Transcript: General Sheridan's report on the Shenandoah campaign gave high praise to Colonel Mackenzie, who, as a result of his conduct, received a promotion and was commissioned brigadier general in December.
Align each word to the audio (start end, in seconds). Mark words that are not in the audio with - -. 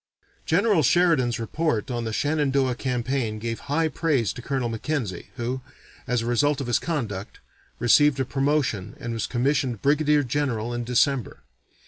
General 0.47 0.81
Sheridan's 0.81 1.39
report 1.39 1.91
on 1.91 2.05
the 2.05 2.11
Shenandoah 2.11 2.73
campaign 2.73 3.37
gave 3.37 3.59
high 3.69 3.87
praise 3.87 4.33
to 4.33 4.41
Colonel 4.41 4.67
Mackenzie, 4.67 5.29
who, 5.35 5.61
as 6.07 6.23
a 6.23 6.25
result 6.25 6.59
of 6.59 6.65
his 6.65 6.79
conduct, 6.79 7.39
received 7.77 8.19
a 8.19 8.25
promotion 8.25 8.95
and 8.99 9.13
was 9.13 9.27
commissioned 9.27 9.83
brigadier 9.83 10.23
general 10.23 10.73
in 10.73 10.83
December. 10.85 11.43